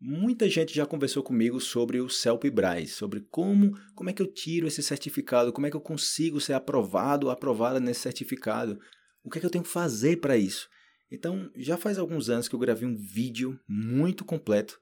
Muita 0.00 0.48
gente 0.48 0.72
já 0.72 0.86
conversou 0.86 1.24
comigo 1.24 1.60
sobre 1.60 2.00
o 2.00 2.08
CELP-BRAS, 2.08 2.92
sobre 2.92 3.20
como, 3.20 3.76
como 3.96 4.08
é 4.08 4.12
que 4.12 4.22
eu 4.22 4.32
tiro 4.32 4.68
esse 4.68 4.80
certificado, 4.80 5.52
como 5.52 5.66
é 5.66 5.70
que 5.70 5.76
eu 5.76 5.80
consigo 5.80 6.40
ser 6.40 6.52
aprovado 6.52 7.26
ou 7.26 7.32
aprovada 7.32 7.80
nesse 7.80 8.00
certificado, 8.00 8.78
o 9.24 9.30
que 9.30 9.38
é 9.38 9.40
que 9.40 9.46
eu 9.46 9.50
tenho 9.50 9.64
que 9.64 9.70
fazer 9.70 10.20
para 10.20 10.36
isso. 10.36 10.68
Então, 11.10 11.50
já 11.56 11.76
faz 11.76 11.98
alguns 11.98 12.30
anos 12.30 12.46
que 12.46 12.54
eu 12.54 12.60
gravei 12.60 12.86
um 12.86 12.96
vídeo 12.96 13.58
muito 13.68 14.24
completo 14.24 14.78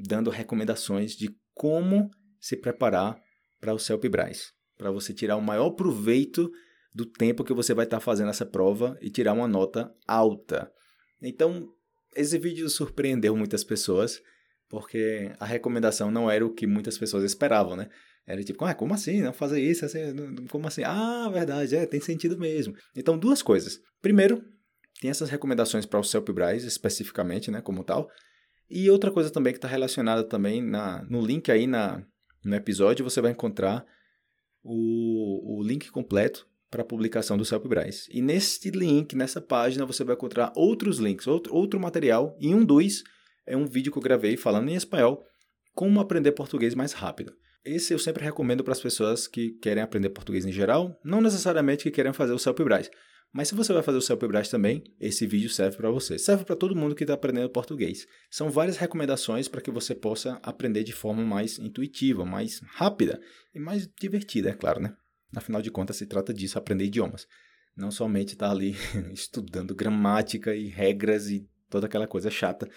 dando 0.00 0.30
recomendações 0.30 1.12
de 1.12 1.30
como 1.54 2.10
se 2.40 2.56
preparar 2.56 3.16
para 3.60 3.72
o 3.72 3.78
CELP-BRAS, 3.78 4.52
para 4.76 4.90
você 4.90 5.14
tirar 5.14 5.36
o 5.36 5.42
maior 5.42 5.70
proveito 5.70 6.50
do 6.92 7.06
tempo 7.06 7.44
que 7.44 7.54
você 7.54 7.72
vai 7.72 7.84
estar 7.84 7.98
tá 7.98 8.04
fazendo 8.04 8.30
essa 8.30 8.44
prova 8.44 8.98
e 9.00 9.10
tirar 9.10 9.32
uma 9.32 9.46
nota 9.46 9.94
alta. 10.08 10.72
Então, 11.22 11.68
esse 12.16 12.36
vídeo 12.36 12.68
surpreendeu 12.68 13.36
muitas 13.36 13.62
pessoas 13.62 14.20
porque 14.68 15.32
a 15.38 15.46
recomendação 15.46 16.10
não 16.10 16.30
era 16.30 16.44
o 16.44 16.52
que 16.52 16.66
muitas 16.66 16.98
pessoas 16.98 17.24
esperavam, 17.24 17.76
né? 17.76 17.88
Era 18.26 18.42
tipo, 18.42 18.64
ah, 18.64 18.74
como 18.74 18.92
assim? 18.92 19.22
Não 19.22 19.32
fazer 19.32 19.60
isso? 19.60 19.84
Assim, 19.84 20.00
como 20.50 20.66
assim? 20.66 20.82
Ah, 20.84 21.28
verdade, 21.32 21.76
é, 21.76 21.86
tem 21.86 22.00
sentido 22.00 22.36
mesmo. 22.36 22.74
Então, 22.94 23.16
duas 23.16 23.40
coisas. 23.40 23.80
Primeiro, 24.02 24.42
tem 25.00 25.10
essas 25.10 25.30
recomendações 25.30 25.86
para 25.86 26.00
o 26.00 26.04
CELP-BRAS 26.04 26.64
especificamente, 26.64 27.50
né, 27.50 27.60
como 27.60 27.84
tal. 27.84 28.10
E 28.68 28.90
outra 28.90 29.12
coisa 29.12 29.30
também 29.30 29.52
que 29.52 29.58
está 29.58 29.68
relacionada 29.68 30.24
também 30.24 30.60
na, 30.60 31.04
no 31.08 31.24
link 31.24 31.52
aí 31.52 31.68
na, 31.68 32.04
no 32.44 32.56
episódio, 32.56 33.04
você 33.04 33.20
vai 33.20 33.30
encontrar 33.30 33.86
o, 34.64 35.60
o 35.60 35.62
link 35.62 35.88
completo 35.92 36.48
para 36.68 36.82
a 36.82 36.86
publicação 36.86 37.38
do 37.38 37.44
CELP-BRAS. 37.44 38.08
E 38.10 38.20
nesse 38.20 38.70
link, 38.70 39.14
nessa 39.14 39.40
página, 39.40 39.86
você 39.86 40.02
vai 40.02 40.16
encontrar 40.16 40.52
outros 40.56 40.98
links, 40.98 41.28
outro, 41.28 41.54
outro 41.54 41.78
material, 41.78 42.36
e 42.40 42.52
um 42.52 42.64
dos 42.64 43.04
é 43.46 43.56
um 43.56 43.66
vídeo 43.66 43.92
que 43.92 43.98
eu 43.98 44.02
gravei 44.02 44.36
falando 44.36 44.68
em 44.68 44.74
espanhol 44.74 45.24
como 45.74 46.00
aprender 46.00 46.32
português 46.32 46.74
mais 46.74 46.92
rápido. 46.92 47.32
Esse 47.64 47.92
eu 47.92 47.98
sempre 47.98 48.24
recomendo 48.24 48.64
para 48.64 48.72
as 48.72 48.80
pessoas 48.80 49.26
que 49.26 49.50
querem 49.60 49.82
aprender 49.82 50.08
português 50.10 50.46
em 50.46 50.52
geral, 50.52 50.98
não 51.04 51.20
necessariamente 51.20 51.82
que 51.82 51.90
querem 51.90 52.12
fazer 52.12 52.32
o 52.32 52.38
CELP-BRAS. 52.38 52.90
Mas 53.32 53.48
se 53.48 53.54
você 53.54 53.72
vai 53.72 53.82
fazer 53.82 53.98
o 53.98 54.02
CELP-BRAS 54.02 54.48
também, 54.48 54.84
esse 55.00 55.26
vídeo 55.26 55.50
serve 55.50 55.76
para 55.76 55.90
você. 55.90 56.18
Serve 56.18 56.44
para 56.44 56.56
todo 56.56 56.76
mundo 56.76 56.94
que 56.94 57.04
está 57.04 57.14
aprendendo 57.14 57.50
português. 57.50 58.06
São 58.30 58.50
várias 58.50 58.76
recomendações 58.76 59.48
para 59.48 59.60
que 59.60 59.70
você 59.70 59.94
possa 59.94 60.38
aprender 60.42 60.84
de 60.84 60.92
forma 60.92 61.22
mais 61.24 61.58
intuitiva, 61.58 62.24
mais 62.24 62.60
rápida 62.68 63.20
e 63.54 63.58
mais 63.58 63.88
divertida, 64.00 64.50
é 64.50 64.54
claro, 64.54 64.80
né? 64.80 64.94
Afinal 65.34 65.60
de 65.60 65.70
contas, 65.70 65.96
se 65.96 66.06
trata 66.06 66.32
disso, 66.32 66.56
aprender 66.56 66.84
idiomas. 66.84 67.26
Não 67.76 67.90
somente 67.90 68.34
estar 68.34 68.46
tá 68.46 68.52
ali 68.52 68.74
estudando 69.12 69.74
gramática 69.74 70.54
e 70.54 70.68
regras 70.68 71.28
e 71.28 71.46
toda 71.68 71.86
aquela 71.86 72.06
coisa 72.06 72.30
chata 72.30 72.70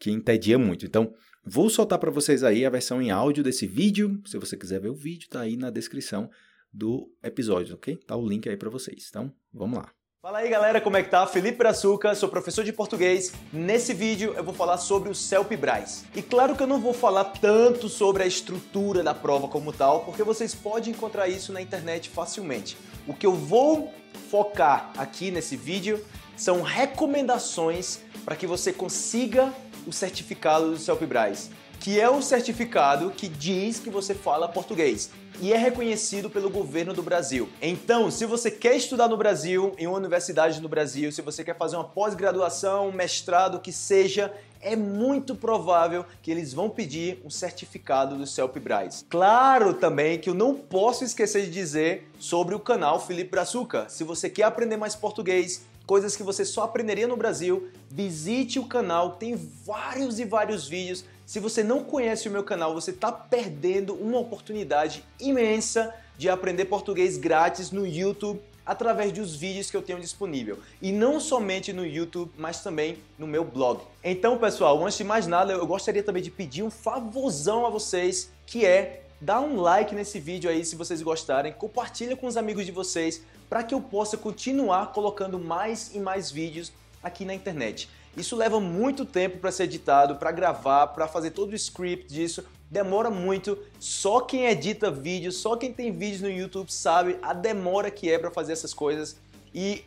que 0.00 0.10
entedia 0.10 0.58
muito. 0.58 0.86
Então, 0.86 1.12
vou 1.44 1.68
soltar 1.68 1.98
para 1.98 2.10
vocês 2.10 2.42
aí 2.42 2.64
a 2.64 2.70
versão 2.70 3.00
em 3.02 3.10
áudio 3.10 3.44
desse 3.44 3.66
vídeo. 3.66 4.20
Se 4.24 4.38
você 4.38 4.56
quiser 4.56 4.80
ver 4.80 4.88
o 4.88 4.94
vídeo, 4.94 5.28
tá 5.28 5.40
aí 5.40 5.56
na 5.56 5.70
descrição 5.70 6.30
do 6.72 7.12
episódio, 7.22 7.74
ok? 7.74 7.96
Tá 8.06 8.16
o 8.16 8.26
link 8.26 8.48
aí 8.48 8.56
para 8.56 8.70
vocês. 8.70 9.06
Então, 9.10 9.30
vamos 9.52 9.78
lá. 9.78 9.92
Fala 10.22 10.40
aí 10.40 10.50
galera, 10.50 10.82
como 10.82 10.98
é 10.98 11.02
que 11.02 11.08
tá? 11.08 11.26
Felipe 11.26 11.56
Brazuca, 11.56 12.14
sou 12.14 12.28
professor 12.28 12.62
de 12.62 12.74
português. 12.74 13.32
Nesse 13.50 13.94
vídeo 13.94 14.34
eu 14.36 14.44
vou 14.44 14.52
falar 14.52 14.76
sobre 14.76 15.08
o 15.08 15.14
CELP-BRAS. 15.14 16.04
E 16.14 16.20
claro 16.20 16.54
que 16.54 16.62
eu 16.62 16.66
não 16.66 16.78
vou 16.78 16.92
falar 16.92 17.24
tanto 17.24 17.88
sobre 17.88 18.22
a 18.22 18.26
estrutura 18.26 19.02
da 19.02 19.14
prova 19.14 19.48
como 19.48 19.72
tal, 19.72 20.04
porque 20.04 20.22
vocês 20.22 20.54
podem 20.54 20.92
encontrar 20.92 21.26
isso 21.26 21.54
na 21.54 21.62
internet 21.62 22.10
facilmente. 22.10 22.76
O 23.06 23.14
que 23.14 23.24
eu 23.24 23.32
vou 23.32 23.94
focar 24.30 24.92
aqui 24.98 25.30
nesse 25.30 25.56
vídeo 25.56 26.04
são 26.36 26.60
recomendações 26.60 28.00
para 28.22 28.36
que 28.36 28.46
você 28.46 28.74
consiga 28.74 29.50
o 29.86 29.92
certificado 29.92 30.70
do 30.70 30.78
CELP-BRAS, 30.78 31.50
que 31.80 31.98
é 31.98 32.08
o 32.10 32.20
certificado 32.20 33.10
que 33.10 33.26
diz 33.26 33.78
que 33.78 33.88
você 33.88 34.14
fala 34.14 34.46
português 34.48 35.10
e 35.40 35.52
é 35.52 35.56
reconhecido 35.56 36.28
pelo 36.28 36.50
governo 36.50 36.92
do 36.92 37.02
Brasil. 37.02 37.48
Então, 37.62 38.10
se 38.10 38.26
você 38.26 38.50
quer 38.50 38.76
estudar 38.76 39.08
no 39.08 39.16
Brasil, 39.16 39.74
em 39.78 39.86
uma 39.86 39.96
universidade 39.96 40.60
no 40.60 40.68
Brasil, 40.68 41.10
se 41.10 41.22
você 41.22 41.42
quer 41.42 41.56
fazer 41.56 41.76
uma 41.76 41.84
pós-graduação, 41.84 42.88
um 42.88 42.92
mestrado, 42.92 43.58
que 43.60 43.72
seja, 43.72 44.30
é 44.60 44.76
muito 44.76 45.34
provável 45.34 46.04
que 46.20 46.30
eles 46.30 46.52
vão 46.52 46.68
pedir 46.68 47.22
um 47.24 47.30
certificado 47.30 48.16
do 48.16 48.26
CELP-BRAS. 48.26 49.06
Claro 49.08 49.72
também 49.72 50.18
que 50.18 50.28
eu 50.28 50.34
não 50.34 50.54
posso 50.54 51.02
esquecer 51.02 51.44
de 51.44 51.50
dizer 51.50 52.10
sobre 52.18 52.54
o 52.54 52.60
canal 52.60 53.00
Felipe 53.00 53.30
Brazuca. 53.30 53.88
Se 53.88 54.04
você 54.04 54.28
quer 54.28 54.42
aprender 54.42 54.76
mais 54.76 54.94
português, 54.94 55.64
coisas 55.90 56.14
que 56.14 56.22
você 56.22 56.44
só 56.44 56.62
aprenderia 56.62 57.08
no 57.08 57.16
Brasil, 57.16 57.68
visite 57.90 58.60
o 58.60 58.64
canal, 58.64 59.16
tem 59.16 59.34
vários 59.34 60.20
e 60.20 60.24
vários 60.24 60.68
vídeos. 60.68 61.04
Se 61.26 61.40
você 61.40 61.64
não 61.64 61.82
conhece 61.82 62.28
o 62.28 62.30
meu 62.30 62.44
canal, 62.44 62.72
você 62.72 62.92
está 62.92 63.10
perdendo 63.10 63.94
uma 63.94 64.20
oportunidade 64.20 65.04
imensa 65.18 65.92
de 66.16 66.28
aprender 66.28 66.66
português 66.66 67.16
grátis 67.16 67.72
no 67.72 67.84
YouTube 67.84 68.40
através 68.64 69.10
dos 69.10 69.34
vídeos 69.34 69.68
que 69.68 69.76
eu 69.76 69.82
tenho 69.82 69.98
disponível. 69.98 70.60
E 70.80 70.92
não 70.92 71.18
somente 71.18 71.72
no 71.72 71.84
YouTube, 71.84 72.30
mas 72.38 72.62
também 72.62 72.98
no 73.18 73.26
meu 73.26 73.42
blog. 73.42 73.80
Então, 74.04 74.38
pessoal, 74.38 74.80
antes 74.84 74.96
de 74.96 75.02
mais 75.02 75.26
nada, 75.26 75.54
eu 75.54 75.66
gostaria 75.66 76.04
também 76.04 76.22
de 76.22 76.30
pedir 76.30 76.62
um 76.62 76.70
favorzão 76.70 77.66
a 77.66 77.68
vocês, 77.68 78.30
que 78.46 78.64
é 78.64 79.06
dar 79.20 79.40
um 79.40 79.60
like 79.60 79.94
nesse 79.94 80.18
vídeo 80.18 80.48
aí 80.48 80.64
se 80.64 80.76
vocês 80.76 81.02
gostarem, 81.02 81.52
compartilha 81.52 82.16
com 82.16 82.26
os 82.26 82.36
amigos 82.36 82.64
de 82.64 82.72
vocês, 82.72 83.22
para 83.48 83.62
que 83.62 83.74
eu 83.74 83.80
possa 83.80 84.16
continuar 84.16 84.92
colocando 84.92 85.38
mais 85.38 85.94
e 85.94 85.98
mais 85.98 86.30
vídeos 86.30 86.72
aqui 87.02 87.24
na 87.24 87.34
internet. 87.34 87.88
Isso 88.16 88.34
leva 88.34 88.58
muito 88.58 89.04
tempo 89.04 89.38
para 89.38 89.52
ser 89.52 89.64
editado, 89.64 90.16
para 90.16 90.32
gravar, 90.32 90.88
para 90.88 91.06
fazer 91.06 91.30
todo 91.30 91.52
o 91.52 91.54
script 91.54 92.12
disso. 92.12 92.44
Demora 92.70 93.10
muito. 93.10 93.58
Só 93.78 94.20
quem 94.20 94.46
edita 94.46 94.90
vídeos, 94.90 95.36
só 95.36 95.56
quem 95.56 95.72
tem 95.72 95.92
vídeos 95.92 96.22
no 96.22 96.30
YouTube 96.30 96.72
sabe 96.72 97.18
a 97.22 97.32
demora 97.32 97.90
que 97.90 98.10
é 98.10 98.18
para 98.18 98.30
fazer 98.30 98.52
essas 98.52 98.74
coisas. 98.74 99.16
E 99.54 99.84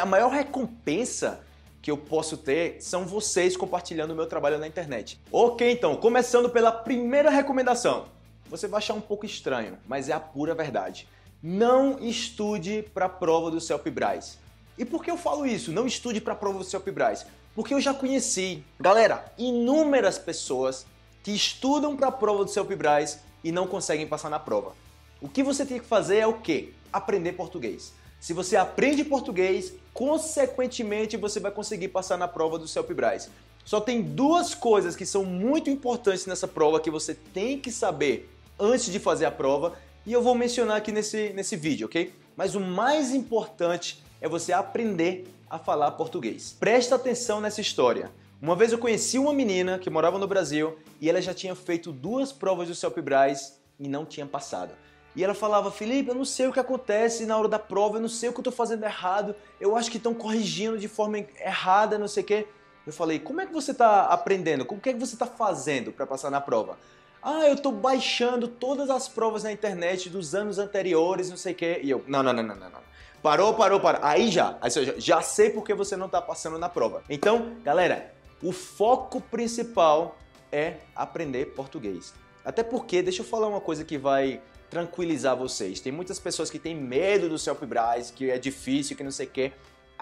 a 0.00 0.06
maior 0.06 0.30
recompensa 0.30 1.40
que 1.80 1.90
eu 1.90 1.96
posso 1.96 2.36
ter 2.36 2.76
são 2.80 3.04
vocês 3.04 3.56
compartilhando 3.56 4.12
o 4.12 4.14
meu 4.14 4.26
trabalho 4.26 4.58
na 4.58 4.66
internet. 4.66 5.20
Ok, 5.30 5.70
então, 5.70 5.96
começando 5.96 6.48
pela 6.48 6.70
primeira 6.70 7.30
recomendação. 7.30 8.06
Você 8.52 8.68
vai 8.68 8.76
achar 8.76 8.92
um 8.92 9.00
pouco 9.00 9.24
estranho, 9.24 9.78
mas 9.88 10.10
é 10.10 10.12
a 10.12 10.20
pura 10.20 10.54
verdade. 10.54 11.08
Não 11.42 11.98
estude 11.98 12.82
para 12.92 13.06
a 13.06 13.08
prova 13.08 13.50
do 13.50 13.58
CELP-BRAS. 13.58 14.38
E 14.76 14.84
por 14.84 15.02
que 15.02 15.10
eu 15.10 15.16
falo 15.16 15.46
isso? 15.46 15.72
Não 15.72 15.86
estude 15.86 16.20
para 16.20 16.34
a 16.34 16.36
prova 16.36 16.58
do 16.58 16.64
CELP-BRAS? 16.64 17.24
Porque 17.54 17.72
eu 17.72 17.80
já 17.80 17.94
conheci, 17.94 18.62
galera, 18.78 19.24
inúmeras 19.38 20.18
pessoas 20.18 20.84
que 21.22 21.30
estudam 21.30 21.96
para 21.96 22.08
a 22.08 22.12
prova 22.12 22.44
do 22.44 22.50
CELP-BRAS 22.50 23.20
e 23.42 23.50
não 23.50 23.66
conseguem 23.66 24.06
passar 24.06 24.28
na 24.28 24.38
prova. 24.38 24.74
O 25.18 25.30
que 25.30 25.42
você 25.42 25.64
tem 25.64 25.78
que 25.78 25.86
fazer 25.86 26.18
é 26.18 26.26
o 26.26 26.34
quê? 26.34 26.74
Aprender 26.92 27.32
português. 27.32 27.94
Se 28.20 28.34
você 28.34 28.54
aprende 28.54 29.02
português, 29.02 29.72
consequentemente 29.94 31.16
você 31.16 31.40
vai 31.40 31.52
conseguir 31.52 31.88
passar 31.88 32.18
na 32.18 32.28
prova 32.28 32.58
do 32.58 32.68
CELP-BRAS. 32.68 33.30
Só 33.64 33.80
tem 33.80 34.02
duas 34.02 34.54
coisas 34.54 34.94
que 34.94 35.06
são 35.06 35.24
muito 35.24 35.70
importantes 35.70 36.26
nessa 36.26 36.46
prova 36.46 36.80
que 36.80 36.90
você 36.90 37.14
tem 37.14 37.58
que 37.58 37.72
saber 37.72 38.28
antes 38.62 38.92
de 38.92 39.00
fazer 39.00 39.24
a 39.24 39.30
prova 39.30 39.74
e 40.06 40.12
eu 40.12 40.22
vou 40.22 40.36
mencionar 40.36 40.76
aqui 40.76 40.92
nesse, 40.92 41.30
nesse 41.30 41.56
vídeo, 41.56 41.86
ok? 41.86 42.14
Mas 42.36 42.54
o 42.54 42.60
mais 42.60 43.12
importante 43.12 44.02
é 44.20 44.28
você 44.28 44.52
aprender 44.52 45.26
a 45.50 45.58
falar 45.58 45.90
português. 45.92 46.56
Presta 46.58 46.94
atenção 46.94 47.40
nessa 47.40 47.60
história. 47.60 48.10
Uma 48.40 48.54
vez 48.54 48.70
eu 48.70 48.78
conheci 48.78 49.18
uma 49.18 49.32
menina 49.32 49.78
que 49.78 49.90
morava 49.90 50.16
no 50.16 50.28
Brasil 50.28 50.78
e 51.00 51.10
ela 51.10 51.20
já 51.20 51.34
tinha 51.34 51.54
feito 51.56 51.90
duas 51.90 52.32
provas 52.32 52.68
do 52.68 52.74
CELP-BRAS 52.74 53.60
e 53.80 53.88
não 53.88 54.04
tinha 54.04 54.26
passado. 54.26 54.72
E 55.14 55.22
ela 55.22 55.34
falava, 55.34 55.70
Felipe, 55.70 56.08
eu 56.10 56.14
não 56.14 56.24
sei 56.24 56.46
o 56.46 56.52
que 56.52 56.60
acontece 56.60 57.26
na 57.26 57.36
hora 57.36 57.48
da 57.48 57.58
prova, 57.58 57.96
eu 57.96 58.00
não 58.00 58.08
sei 58.08 58.28
o 58.28 58.32
que 58.32 58.38
eu 58.38 58.42
estou 58.42 58.52
fazendo 58.52 58.84
errado, 58.84 59.34
eu 59.60 59.76
acho 59.76 59.90
que 59.90 59.98
estão 59.98 60.14
corrigindo 60.14 60.78
de 60.78 60.88
forma 60.88 61.18
errada, 61.18 61.98
não 61.98 62.08
sei 62.08 62.22
o 62.22 62.26
quê. 62.26 62.46
Eu 62.86 62.92
falei, 62.92 63.18
como 63.18 63.40
é 63.40 63.46
que 63.46 63.52
você 63.52 63.72
está 63.72 64.06
aprendendo? 64.06 64.64
O 64.68 64.80
que 64.80 64.90
é 64.90 64.92
que 64.92 64.98
você 64.98 65.14
está 65.14 65.26
fazendo 65.26 65.92
para 65.92 66.06
passar 66.06 66.30
na 66.30 66.40
prova? 66.40 66.78
Ah, 67.22 67.46
eu 67.46 67.54
estou 67.54 67.70
baixando 67.70 68.48
todas 68.48 68.90
as 68.90 69.08
provas 69.08 69.44
na 69.44 69.52
internet 69.52 70.10
dos 70.10 70.34
anos 70.34 70.58
anteriores, 70.58 71.30
não 71.30 71.36
sei 71.36 71.52
o 71.52 71.56
quê. 71.56 71.80
E 71.82 71.88
eu, 71.90 72.04
não, 72.08 72.22
não, 72.22 72.32
não, 72.32 72.42
não, 72.42 72.56
não. 72.56 72.82
Parou, 73.22 73.54
parou, 73.54 73.78
parou. 73.78 74.00
Aí 74.02 74.28
já, 74.28 74.58
aí 74.60 74.70
já, 74.70 74.94
já 74.98 75.22
sei 75.22 75.50
porque 75.50 75.72
você 75.72 75.96
não 75.96 76.06
está 76.06 76.20
passando 76.20 76.58
na 76.58 76.68
prova. 76.68 77.04
Então, 77.08 77.56
galera, 77.62 78.12
o 78.42 78.50
foco 78.50 79.20
principal 79.20 80.18
é 80.50 80.78
aprender 80.96 81.54
português. 81.54 82.12
Até 82.44 82.64
porque, 82.64 83.00
deixa 83.00 83.22
eu 83.22 83.26
falar 83.26 83.46
uma 83.46 83.60
coisa 83.60 83.84
que 83.84 83.96
vai 83.96 84.40
tranquilizar 84.68 85.36
vocês. 85.36 85.80
Tem 85.80 85.92
muitas 85.92 86.18
pessoas 86.18 86.50
que 86.50 86.58
têm 86.58 86.74
medo 86.74 87.28
do 87.28 87.38
self-braz, 87.38 88.10
que 88.10 88.30
é 88.30 88.38
difícil, 88.38 88.96
que 88.96 89.04
não 89.04 89.12
sei 89.12 89.26
o 89.26 89.30
quê. 89.30 89.52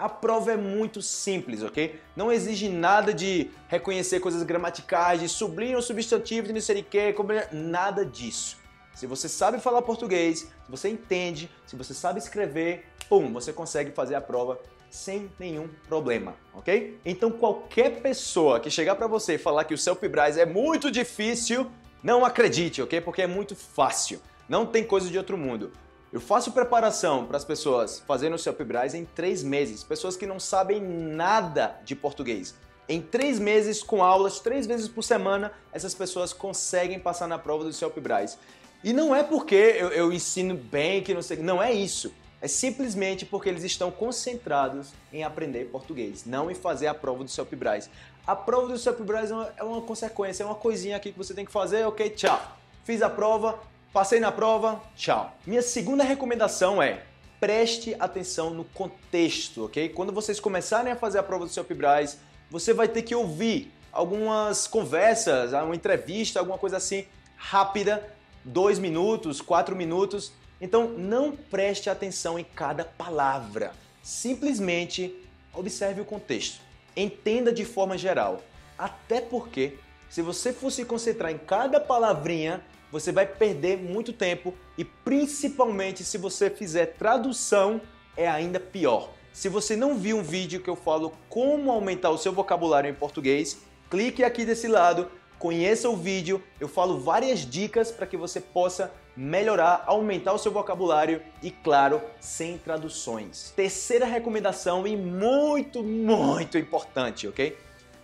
A 0.01 0.09
prova 0.09 0.51
é 0.51 0.57
muito 0.57 0.99
simples, 0.99 1.61
ok? 1.61 2.01
Não 2.15 2.31
exige 2.31 2.67
nada 2.67 3.13
de 3.13 3.51
reconhecer 3.67 4.19
coisas 4.19 4.41
gramaticais, 4.41 5.19
de 5.21 5.29
sublinho 5.29 5.75
ou 5.75 5.81
substantivo, 5.83 6.47
de 6.47 6.53
não 6.53 6.59
sei 6.59 6.81
o 6.81 6.83
que, 6.83 7.13
nada 7.51 8.03
disso. 8.03 8.57
Se 8.95 9.05
você 9.05 9.29
sabe 9.29 9.59
falar 9.59 9.83
português, 9.83 10.39
se 10.39 10.71
você 10.71 10.89
entende, 10.89 11.51
se 11.67 11.75
você 11.75 11.93
sabe 11.93 12.17
escrever, 12.17 12.83
pum, 13.07 13.31
você 13.31 13.53
consegue 13.53 13.91
fazer 13.91 14.15
a 14.15 14.21
prova 14.21 14.59
sem 14.89 15.29
nenhum 15.39 15.69
problema, 15.87 16.33
ok? 16.51 16.99
Então 17.05 17.29
qualquer 17.29 18.01
pessoa 18.01 18.59
que 18.59 18.71
chegar 18.71 18.95
para 18.95 19.05
você 19.05 19.35
e 19.35 19.37
falar 19.37 19.65
que 19.65 19.75
o 19.75 19.77
Self-Braz 19.77 20.35
é 20.35 20.47
muito 20.47 20.89
difícil, 20.89 21.69
não 22.01 22.25
acredite, 22.25 22.81
ok? 22.81 22.99
Porque 23.01 23.21
é 23.21 23.27
muito 23.27 23.55
fácil. 23.55 24.19
Não 24.49 24.65
tem 24.65 24.83
coisa 24.83 25.11
de 25.11 25.17
outro 25.19 25.37
mundo. 25.37 25.71
Eu 26.11 26.19
faço 26.19 26.51
preparação 26.51 27.25
para 27.25 27.37
as 27.37 27.45
pessoas 27.45 28.03
fazendo 28.05 28.33
o 28.33 28.37
Self-Braz 28.37 28.93
em 28.93 29.05
três 29.05 29.41
meses. 29.41 29.81
Pessoas 29.81 30.17
que 30.17 30.25
não 30.25 30.41
sabem 30.41 30.81
nada 30.81 31.79
de 31.85 31.95
português. 31.95 32.53
Em 32.89 33.01
três 33.01 33.39
meses, 33.39 33.81
com 33.81 34.03
aulas, 34.03 34.41
três 34.41 34.67
vezes 34.67 34.89
por 34.89 35.03
semana, 35.03 35.53
essas 35.71 35.95
pessoas 35.95 36.33
conseguem 36.33 36.99
passar 36.99 37.29
na 37.29 37.39
prova 37.39 37.63
do 37.63 37.71
Self-Braz. 37.71 38.37
E 38.83 38.91
não 38.91 39.15
é 39.15 39.23
porque 39.23 39.55
eu, 39.55 39.87
eu 39.87 40.11
ensino 40.11 40.53
bem, 40.57 41.01
que 41.01 41.13
não 41.13 41.21
sei. 41.21 41.37
Não 41.37 41.63
é 41.63 41.71
isso. 41.71 42.13
É 42.41 42.47
simplesmente 42.47 43.25
porque 43.25 43.47
eles 43.47 43.63
estão 43.63 43.89
concentrados 43.89 44.89
em 45.13 45.23
aprender 45.23 45.69
português, 45.69 46.25
não 46.25 46.51
em 46.51 46.55
fazer 46.55 46.87
a 46.87 46.93
prova 46.93 47.23
do 47.23 47.29
Self-Braz. 47.29 47.89
A 48.27 48.35
prova 48.35 48.67
do 48.67 48.77
Self-Braz 48.77 49.31
é, 49.31 49.53
é 49.57 49.63
uma 49.63 49.81
consequência, 49.81 50.43
é 50.43 50.45
uma 50.45 50.55
coisinha 50.55 50.97
aqui 50.97 51.13
que 51.13 51.17
você 51.17 51.33
tem 51.33 51.45
que 51.45 51.51
fazer, 51.53 51.85
ok, 51.85 52.09
tchau. 52.09 52.57
Fiz 52.83 53.01
a 53.01 53.09
prova, 53.09 53.59
passei 53.93 54.19
na 54.19 54.31
prova, 54.31 54.81
tchau. 54.95 55.35
Minha 55.45 55.61
segunda 55.61 56.03
recomendação 56.03 56.81
é 56.81 57.03
preste 57.39 57.95
atenção 57.99 58.51
no 58.51 58.63
contexto, 58.63 59.65
ok? 59.65 59.89
Quando 59.89 60.13
vocês 60.13 60.39
começarem 60.39 60.91
a 60.91 60.95
fazer 60.95 61.17
a 61.17 61.23
prova 61.23 61.45
do 61.45 61.51
Self-Braz, 61.51 62.19
você 62.49 62.73
vai 62.73 62.87
ter 62.87 63.01
que 63.01 63.15
ouvir 63.15 63.73
algumas 63.91 64.67
conversas, 64.67 65.51
uma 65.51 65.75
entrevista, 65.75 66.39
alguma 66.39 66.57
coisa 66.57 66.77
assim 66.77 67.05
rápida, 67.35 68.15
dois 68.45 68.77
minutos, 68.77 69.41
quatro 69.41 69.75
minutos, 69.75 70.31
então 70.61 70.87
não 70.89 71.35
preste 71.35 71.89
atenção 71.89 72.37
em 72.37 72.43
cada 72.43 72.85
palavra. 72.85 73.71
Simplesmente 74.03 75.13
observe 75.53 76.01
o 76.01 76.05
contexto. 76.05 76.61
Entenda 76.95 77.51
de 77.51 77.65
forma 77.65 77.97
geral. 77.97 78.41
Até 78.77 79.19
porque, 79.19 79.77
se 80.09 80.21
você 80.21 80.53
for 80.53 80.71
se 80.71 80.85
concentrar 80.85 81.31
em 81.31 81.37
cada 81.37 81.79
palavrinha, 81.79 82.63
você 82.91 83.11
vai 83.11 83.25
perder 83.25 83.77
muito 83.77 84.11
tempo 84.11 84.53
e 84.77 84.83
principalmente 84.83 86.03
se 86.03 86.17
você 86.17 86.49
fizer 86.49 86.87
tradução, 86.97 87.81
é 88.17 88.27
ainda 88.27 88.59
pior. 88.59 89.11
Se 89.31 89.47
você 89.47 89.75
não 89.75 89.97
viu 89.97 90.17
um 90.17 90.23
vídeo 90.23 90.61
que 90.61 90.69
eu 90.69 90.75
falo 90.75 91.13
como 91.29 91.71
aumentar 91.71 92.09
o 92.09 92.17
seu 92.17 92.33
vocabulário 92.33 92.89
em 92.89 92.93
português, 92.93 93.59
clique 93.89 94.23
aqui 94.23 94.43
desse 94.43 94.67
lado 94.67 95.09
conheça 95.41 95.89
o 95.89 95.97
vídeo, 95.97 96.41
eu 96.59 96.67
falo 96.67 96.99
várias 96.99 97.39
dicas 97.39 97.91
para 97.91 98.05
que 98.05 98.15
você 98.15 98.39
possa 98.39 98.93
melhorar, 99.17 99.83
aumentar 99.87 100.33
o 100.33 100.37
seu 100.37 100.51
vocabulário 100.51 101.19
e, 101.41 101.49
claro, 101.49 101.99
sem 102.19 102.59
traduções. 102.59 103.51
Terceira 103.55 104.05
recomendação 104.05 104.85
e 104.85 104.95
muito, 104.95 105.81
muito 105.81 106.59
importante, 106.59 107.27
ok? 107.27 107.57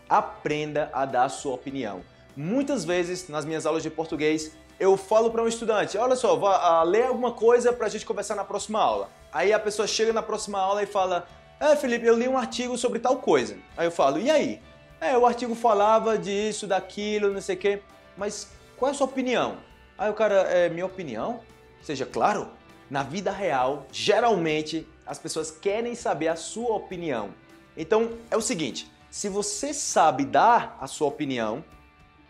Aprenda 0.10 0.90
a 0.92 1.06
dar 1.06 1.26
a 1.26 1.30
sua 1.30 1.54
opinião. 1.54 2.02
Muitas 2.38 2.86
vezes 2.86 3.28
nas 3.30 3.46
minhas 3.46 3.66
aulas 3.66 3.82
de 3.82 3.90
português 3.90 4.52
eu 4.80 4.96
falo 4.96 5.32
para 5.32 5.42
um 5.42 5.48
estudante: 5.48 5.98
olha 5.98 6.16
só, 6.16 6.36
vá 6.36 6.84
uh, 6.84 6.86
ler 6.86 7.08
alguma 7.08 7.32
coisa 7.32 7.74
para 7.74 7.88
a 7.88 7.90
gente 7.90 8.06
conversar 8.06 8.36
na 8.36 8.44
próxima 8.44 8.80
aula. 8.80 9.10
Aí 9.34 9.52
a 9.52 9.60
pessoa 9.60 9.88
chega 9.88 10.14
na 10.14 10.22
próxima 10.22 10.60
aula 10.60 10.84
e 10.84 10.86
fala: 10.86 11.28
É, 11.60 11.76
Felipe, 11.76 12.06
eu 12.06 12.16
li 12.16 12.28
um 12.28 12.38
artigo 12.38 12.78
sobre 12.78 13.00
tal 13.00 13.16
coisa. 13.16 13.58
Aí 13.76 13.88
eu 13.88 13.92
falo: 13.92 14.20
E 14.20 14.30
aí? 14.30 14.62
É, 15.02 15.18
o 15.18 15.26
artigo 15.26 15.56
falava 15.56 16.16
disso, 16.16 16.68
daquilo, 16.68 17.34
não 17.34 17.42
sei 17.42 17.56
o 17.56 17.60
quê, 17.60 17.82
mas 18.16 18.52
qual 18.78 18.90
é 18.90 18.92
a 18.92 18.96
sua 18.96 19.08
opinião? 19.08 19.58
Aí 19.98 20.12
o 20.12 20.14
cara, 20.14 20.42
é 20.42 20.70
minha 20.70 20.86
opinião? 20.86 21.40
Seja 21.82 22.06
claro, 22.06 22.50
na 22.88 23.02
vida 23.02 23.32
real, 23.32 23.88
geralmente 23.92 24.88
as 25.08 25.18
pessoas 25.18 25.50
querem 25.50 25.96
saber 25.96 26.28
a 26.28 26.36
sua 26.36 26.76
opinião. 26.76 27.32
Então 27.76 28.12
é 28.30 28.38
o 28.38 28.42
seguinte: 28.42 28.92
se 29.10 29.28
você 29.28 29.74
sabe 29.74 30.24
dar 30.24 30.78
a 30.80 30.86
sua 30.86 31.08
opinião, 31.08 31.64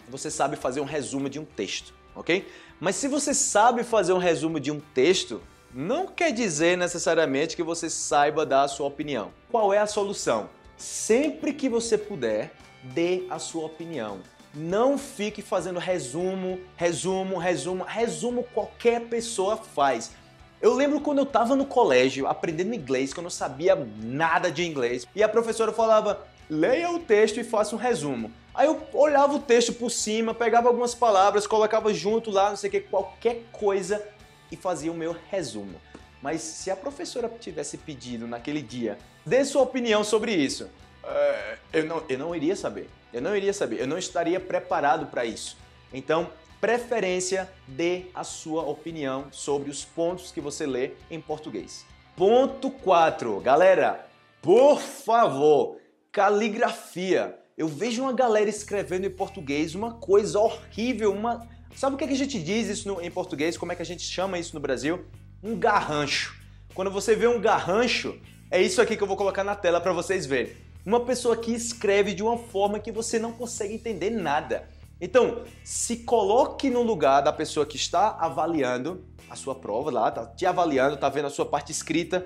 você 0.10 0.32
sabe 0.32 0.56
fazer 0.56 0.80
um 0.80 0.86
resumo 0.86 1.30
de 1.30 1.40
um 1.40 1.46
texto, 1.46 1.94
ok? 2.16 2.48
Mas 2.80 2.96
se 2.96 3.08
você 3.08 3.34
sabe 3.34 3.84
fazer 3.84 4.14
um 4.14 4.18
resumo 4.18 4.60
de 4.60 4.72
um 4.72 4.80
texto, 4.80 5.42
não 5.74 6.08
quer 6.08 6.32
dizer 6.32 6.78
necessariamente 6.78 7.56
que 7.56 7.64
você 7.64 7.90
saiba 7.90 8.46
dar 8.46 8.64
a 8.64 8.68
sua 8.68 8.88
opinião. 8.88 9.32
Qual 9.52 9.74
é 9.74 9.80
a 9.80 9.88
solução? 9.88 10.50
Sempre 10.78 11.54
que 11.54 11.68
você 11.68 11.98
puder, 11.98 12.54
dê 12.84 13.24
a 13.30 13.40
sua 13.40 13.66
opinião. 13.66 14.20
Não 14.54 14.98
fique 14.98 15.42
fazendo 15.42 15.80
resumo, 15.80 16.60
resumo, 16.76 17.38
resumo, 17.38 17.84
resumo 17.84 18.44
qualquer 18.54 19.02
pessoa 19.02 19.58
faz. 19.58 20.12
Eu 20.60 20.74
lembro 20.74 21.00
quando 21.00 21.20
eu 21.20 21.24
estava 21.24 21.56
no 21.56 21.66
colégio 21.66 22.26
aprendendo 22.26 22.74
inglês, 22.74 23.14
que 23.14 23.20
eu 23.20 23.24
não 23.24 23.30
sabia 23.30 23.76
nada 23.76 24.52
de 24.52 24.66
inglês, 24.66 25.08
e 25.16 25.22
a 25.22 25.30
professora 25.30 25.72
falava: 25.72 26.26
leia 26.50 26.92
o 26.92 27.00
texto 27.00 27.40
e 27.40 27.44
faça 27.44 27.76
um 27.76 27.80
resumo. 27.80 28.32
Aí 28.54 28.68
eu 28.68 28.82
olhava 28.94 29.36
o 29.36 29.40
texto 29.40 29.74
por 29.74 29.92
cima, 29.92 30.34
pegava 30.34 30.68
algumas 30.68 30.96
palavras, 30.96 31.46
colocava 31.46 31.94
junto 31.94 32.32
lá, 32.32 32.50
não 32.50 32.58
sei 32.58 32.70
o 32.70 32.72
que, 32.72 32.80
qualquer 32.82 33.44
coisa 33.52 34.04
e 34.52 34.56
fazia 34.56 34.92
o 34.92 34.96
meu 34.96 35.16
resumo. 35.30 35.80
Mas 36.22 36.42
se 36.42 36.72
a 36.72 36.76
professora 36.76 37.30
tivesse 37.40 37.78
pedido 37.78 38.28
naquele 38.28 38.62
dia, 38.62 38.98
dê 39.26 39.46
sua 39.46 39.62
opinião 39.62 40.04
sobre 40.04 40.34
isso, 40.34 40.66
uh, 41.04 41.58
eu, 41.72 41.86
não, 41.86 42.04
eu 42.10 42.18
não 42.18 42.36
iria 42.36 42.56
saber. 42.56 42.90
Eu 43.14 43.22
não 43.22 43.36
iria 43.36 43.54
saber. 43.54 43.80
Eu 43.80 43.88
não 43.88 43.98
estaria 43.98 44.40
preparado 44.40 45.06
para 45.08 45.24
isso. 45.24 45.58
Então, 45.94 46.30
preferência, 46.60 47.50
dê 47.68 48.06
a 48.14 48.24
sua 48.24 48.64
opinião 48.64 49.28
sobre 49.32 49.70
os 49.70 49.86
pontos 49.86 50.32
que 50.32 50.42
você 50.42 50.66
lê 50.66 50.92
em 51.10 51.22
português. 51.22 51.86
Ponto 52.16 52.72
4. 52.72 53.40
Galera, 53.42 54.08
por 54.42 54.82
favor, 54.82 55.78
caligrafia. 56.18 57.38
Eu 57.56 57.68
vejo 57.68 58.02
uma 58.02 58.12
galera 58.12 58.50
escrevendo 58.50 59.06
em 59.06 59.10
português 59.12 59.76
uma 59.76 59.94
coisa 59.94 60.40
horrível, 60.40 61.14
uma. 61.14 61.48
Sabe 61.76 61.94
o 61.94 61.98
que, 61.98 62.06
é 62.06 62.08
que 62.08 62.14
a 62.14 62.18
gente 62.18 62.42
diz 62.42 62.68
isso 62.68 62.88
no, 62.88 63.00
em 63.00 63.12
português? 63.12 63.56
Como 63.56 63.72
é 63.72 63.76
que 63.76 63.84
a 63.84 63.86
gente 63.86 64.02
chama 64.02 64.40
isso 64.40 64.56
no 64.56 64.60
Brasil? 64.60 65.06
um 65.44 65.56
garrancho. 65.56 66.36
Quando 66.74 66.90
você 66.90 67.16
vê 67.16 67.28
um 67.28 67.40
garrancho, 67.40 68.20
é 68.50 68.60
isso 68.60 68.82
aqui 68.82 68.98
que 68.98 69.04
eu 69.04 69.08
vou 69.08 69.16
colocar 69.16 69.44
na 69.44 69.56
tela 69.56 69.80
para 69.80 69.94
vocês 69.94 70.26
verem. 70.26 70.54
Uma 70.84 71.06
pessoa 71.06 71.38
que 71.38 71.52
escreve 71.52 72.16
de 72.16 72.24
uma 72.24 72.40
forma 72.40 72.80
que 72.80 72.92
você 72.92 73.20
não 73.20 73.32
consegue 73.32 73.76
entender 73.76 74.10
nada. 74.10 74.68
Então, 75.00 75.44
se 75.64 75.98
coloque 75.98 76.68
no 76.68 76.82
lugar 76.82 77.22
da 77.22 77.32
pessoa 77.32 77.64
que 77.64 77.76
está 77.76 78.18
avaliando 78.20 79.06
a 79.30 79.36
sua 79.36 79.54
prova 79.54 79.92
lá, 79.92 80.10
tá 80.10 80.26
te 80.26 80.48
avaliando, 80.48 80.98
tá 80.98 81.10
vendo 81.10 81.28
a 81.28 81.30
sua 81.30 81.46
parte 81.46 81.72
escrita, 81.72 82.26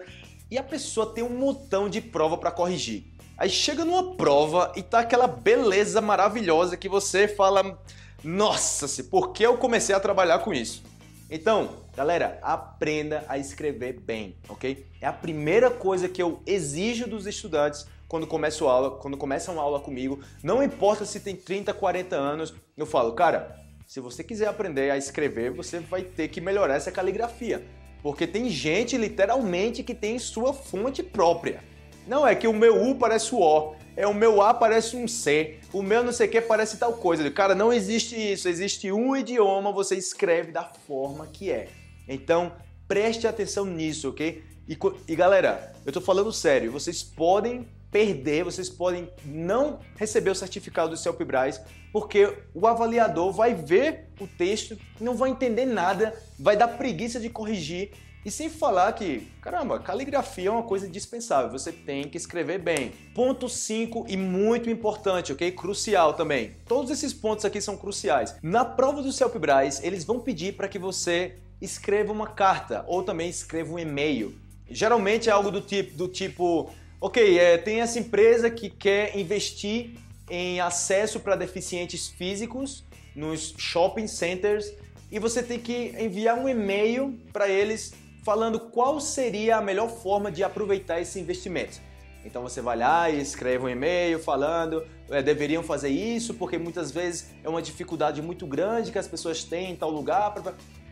e 0.49 0.57
a 0.57 0.63
pessoa 0.63 1.13
tem 1.13 1.23
um 1.23 1.37
montão 1.37 1.89
de 1.89 1.99
prova 1.99 2.37
para 2.37 2.51
corrigir. 2.51 3.05
Aí 3.41 3.49
chega 3.49 3.83
numa 3.83 4.13
prova 4.13 4.71
e 4.75 4.83
tá 4.83 4.99
aquela 4.99 5.25
beleza 5.25 5.99
maravilhosa 5.99 6.77
que 6.77 6.87
você 6.87 7.27
fala: 7.27 7.75
"Nossa, 8.23 9.03
por 9.05 9.31
que 9.31 9.41
eu 9.43 9.57
comecei 9.57 9.95
a 9.95 9.99
trabalhar 9.99 10.37
com 10.43 10.53
isso?" 10.53 10.83
Então, 11.27 11.77
galera, 11.95 12.37
aprenda 12.43 13.25
a 13.27 13.39
escrever 13.39 13.93
bem, 13.93 14.35
ok? 14.47 14.85
É 15.01 15.07
a 15.07 15.11
primeira 15.11 15.71
coisa 15.71 16.07
que 16.07 16.21
eu 16.21 16.39
exijo 16.45 17.07
dos 17.07 17.25
estudantes 17.25 17.87
quando 18.07 18.27
começo 18.27 18.67
aula, 18.67 18.91
quando 18.91 19.17
começam 19.17 19.59
aula 19.59 19.79
comigo. 19.79 20.19
Não 20.43 20.61
importa 20.61 21.03
se 21.03 21.19
tem 21.19 21.35
30, 21.35 21.73
40 21.73 22.15
anos, 22.15 22.53
eu 22.77 22.85
falo, 22.85 23.13
cara, 23.13 23.59
se 23.87 23.99
você 23.99 24.23
quiser 24.23 24.49
aprender 24.49 24.91
a 24.91 24.97
escrever, 24.97 25.49
você 25.49 25.79
vai 25.79 26.03
ter 26.03 26.27
que 26.27 26.39
melhorar 26.39 26.75
essa 26.75 26.91
caligrafia. 26.91 27.65
Porque 28.03 28.27
tem 28.27 28.51
gente 28.51 28.95
literalmente 28.97 29.81
que 29.81 29.95
tem 29.95 30.19
sua 30.19 30.53
fonte 30.53 31.01
própria. 31.01 31.70
Não 32.07 32.27
é 32.27 32.35
que 32.35 32.47
o 32.47 32.53
meu 32.53 32.81
U 32.83 32.95
parece 32.95 33.33
o 33.33 33.39
O, 33.39 33.75
é 33.95 34.07
o 34.07 34.13
meu 34.13 34.41
A 34.41 34.53
parece 34.53 34.95
um 34.95 35.07
C, 35.07 35.59
o 35.71 35.81
meu 35.81 36.03
não 36.03 36.11
sei 36.11 36.27
o 36.27 36.31
que 36.31 36.41
parece 36.41 36.77
tal 36.77 36.93
coisa. 36.93 37.29
Cara, 37.29 37.53
não 37.53 37.71
existe 37.71 38.15
isso, 38.15 38.47
existe 38.47 38.91
um 38.91 39.15
idioma, 39.15 39.71
você 39.71 39.95
escreve 39.95 40.51
da 40.51 40.63
forma 40.63 41.27
que 41.27 41.51
é. 41.51 41.69
Então, 42.07 42.53
preste 42.87 43.27
atenção 43.27 43.65
nisso, 43.65 44.09
ok? 44.09 44.43
E, 44.67 44.77
e 45.07 45.15
galera, 45.15 45.73
eu 45.85 45.91
tô 45.91 46.01
falando 46.01 46.31
sério, 46.31 46.71
vocês 46.71 47.03
podem 47.03 47.67
perder, 47.91 48.45
vocês 48.45 48.69
podem 48.69 49.09
não 49.25 49.79
receber 49.97 50.29
o 50.29 50.35
certificado 50.35 50.91
do 50.91 50.97
CELPBRAS, 50.97 51.61
porque 51.91 52.37
o 52.53 52.65
avaliador 52.65 53.33
vai 53.33 53.53
ver 53.53 54.07
o 54.19 54.25
texto, 54.25 54.77
não 54.99 55.13
vai 55.13 55.29
entender 55.29 55.65
nada, 55.65 56.17
vai 56.39 56.55
dar 56.55 56.69
preguiça 56.69 57.19
de 57.19 57.29
corrigir 57.29 57.91
e 58.23 58.29
sem 58.29 58.49
falar 58.49 58.91
que, 58.93 59.27
caramba, 59.41 59.79
caligrafia 59.79 60.49
é 60.49 60.51
uma 60.51 60.63
coisa 60.63 60.87
dispensável, 60.87 61.51
você 61.51 61.71
tem 61.71 62.03
que 62.07 62.17
escrever 62.17 62.59
bem. 62.59 62.91
Ponto 63.15 63.49
5 63.49 64.05
e 64.07 64.15
muito 64.15 64.69
importante, 64.69 65.33
ok? 65.33 65.51
Crucial 65.51 66.13
também. 66.13 66.55
Todos 66.67 66.91
esses 66.91 67.13
pontos 67.13 67.45
aqui 67.45 67.59
são 67.59 67.75
cruciais. 67.75 68.35
Na 68.43 68.63
prova 68.63 69.01
do 69.01 69.11
CELPBRAS, 69.11 69.83
eles 69.83 70.03
vão 70.03 70.19
pedir 70.19 70.53
para 70.53 70.67
que 70.67 70.77
você 70.77 71.35
escreva 71.59 72.11
uma 72.11 72.27
carta 72.27 72.85
ou 72.87 73.03
também 73.03 73.29
escreva 73.29 73.73
um 73.73 73.79
e-mail. 73.79 74.35
Geralmente 74.69 75.29
é 75.29 75.31
algo 75.31 75.51
do 75.51 75.61
tipo, 75.61 75.97
do 75.97 76.07
tipo 76.07 76.71
ok, 77.01 77.39
é, 77.39 77.57
tem 77.57 77.81
essa 77.81 77.97
empresa 77.99 78.51
que 78.51 78.69
quer 78.69 79.17
investir 79.17 79.95
em 80.29 80.61
acesso 80.61 81.19
para 81.19 81.35
deficientes 81.35 82.07
físicos 82.07 82.83
nos 83.15 83.55
shopping 83.57 84.07
centers 84.07 84.71
e 85.11 85.19
você 85.19 85.43
tem 85.43 85.59
que 85.59 85.93
enviar 85.99 86.37
um 86.37 86.47
e-mail 86.47 87.19
para 87.33 87.49
eles 87.49 87.93
falando 88.23 88.59
qual 88.59 88.99
seria 88.99 89.57
a 89.57 89.61
melhor 89.61 89.89
forma 89.89 90.31
de 90.31 90.43
aproveitar 90.43 90.99
esse 90.99 91.19
investimento. 91.19 91.79
Então 92.23 92.43
você 92.43 92.61
vai 92.61 92.77
lá 92.77 93.09
e 93.09 93.19
escreve 93.19 93.65
um 93.65 93.69
e-mail 93.69 94.19
falando, 94.19 94.85
é, 95.09 95.21
deveriam 95.23 95.63
fazer 95.63 95.89
isso, 95.89 96.35
porque 96.35 96.57
muitas 96.57 96.91
vezes 96.91 97.31
é 97.43 97.49
uma 97.49 97.61
dificuldade 97.61 98.21
muito 98.21 98.45
grande 98.45 98.91
que 98.91 98.99
as 98.99 99.07
pessoas 99.07 99.43
têm 99.43 99.71
em 99.71 99.75
tal 99.75 99.89
lugar. 99.89 100.33